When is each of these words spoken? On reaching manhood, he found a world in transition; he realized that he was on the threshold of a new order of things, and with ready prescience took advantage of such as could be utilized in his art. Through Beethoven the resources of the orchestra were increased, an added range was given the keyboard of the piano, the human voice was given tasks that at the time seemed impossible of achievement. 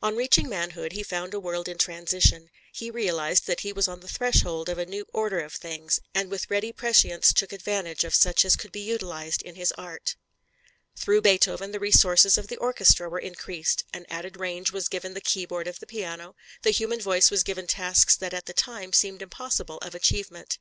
On 0.00 0.14
reaching 0.14 0.48
manhood, 0.48 0.92
he 0.92 1.02
found 1.02 1.34
a 1.34 1.40
world 1.40 1.66
in 1.66 1.78
transition; 1.78 2.48
he 2.72 2.92
realized 2.92 3.48
that 3.48 3.62
he 3.62 3.72
was 3.72 3.88
on 3.88 3.98
the 3.98 4.06
threshold 4.08 4.68
of 4.68 4.78
a 4.78 4.86
new 4.86 5.04
order 5.12 5.40
of 5.40 5.52
things, 5.54 5.98
and 6.14 6.30
with 6.30 6.48
ready 6.48 6.70
prescience 6.70 7.32
took 7.32 7.52
advantage 7.52 8.04
of 8.04 8.14
such 8.14 8.44
as 8.44 8.54
could 8.54 8.70
be 8.70 8.78
utilized 8.82 9.42
in 9.42 9.56
his 9.56 9.72
art. 9.72 10.14
Through 10.94 11.22
Beethoven 11.22 11.72
the 11.72 11.80
resources 11.80 12.38
of 12.38 12.46
the 12.46 12.56
orchestra 12.58 13.08
were 13.08 13.18
increased, 13.18 13.82
an 13.92 14.06
added 14.08 14.36
range 14.38 14.70
was 14.70 14.88
given 14.88 15.12
the 15.14 15.20
keyboard 15.20 15.66
of 15.66 15.80
the 15.80 15.88
piano, 15.88 16.36
the 16.62 16.70
human 16.70 17.00
voice 17.00 17.32
was 17.32 17.42
given 17.42 17.66
tasks 17.66 18.14
that 18.14 18.32
at 18.32 18.46
the 18.46 18.54
time 18.54 18.92
seemed 18.92 19.22
impossible 19.22 19.78
of 19.78 19.92
achievement. 19.92 20.58